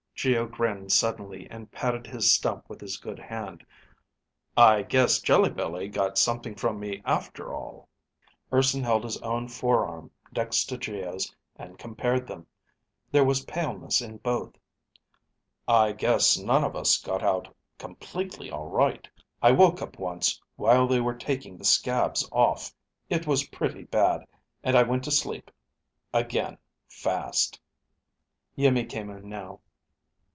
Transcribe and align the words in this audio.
Geo 0.23 0.45
grinned 0.45 0.91
suddenly, 0.93 1.47
and 1.49 1.71
patted 1.71 2.05
his 2.05 2.31
stump 2.31 2.69
with 2.69 2.79
his 2.79 2.95
good 2.97 3.17
hand. 3.17 3.65
"I 4.55 4.83
guess 4.83 5.19
jelly 5.19 5.49
belly 5.49 5.87
got 5.87 6.15
something 6.19 6.53
from 6.53 6.79
me 6.79 7.01
after 7.05 7.51
all." 7.51 7.89
Urson 8.53 8.83
held 8.83 9.03
his 9.03 9.19
own 9.23 9.47
forearm 9.47 10.11
next 10.31 10.65
to 10.65 10.77
Geo's 10.77 11.35
and 11.55 11.79
compared 11.79 12.27
them. 12.27 12.45
There 13.11 13.23
was 13.23 13.45
paleness 13.45 13.99
in 13.99 14.17
both. 14.17 14.55
"I 15.67 15.91
guess 15.91 16.37
none 16.37 16.63
of 16.63 16.75
us 16.75 16.99
got 17.01 17.23
out 17.23 17.47
completely 17.79 18.51
all 18.51 18.67
right. 18.67 19.09
I 19.41 19.51
woke 19.51 19.81
up 19.81 19.97
once 19.97 20.39
while 20.55 20.85
they 20.85 21.01
were 21.01 21.15
taking 21.15 21.57
the 21.57 21.65
scabs 21.65 22.29
off. 22.31 22.71
It 23.09 23.25
was 23.25 23.47
pretty 23.47 23.85
bad, 23.85 24.25
and 24.63 24.77
I 24.77 24.83
went 24.83 25.03
to 25.05 25.09
sleep 25.11 25.49
again 26.13 26.59
fast." 26.87 27.59
Iimmi 28.55 28.85
came 28.87 29.09
in 29.09 29.27
now. 29.27 29.61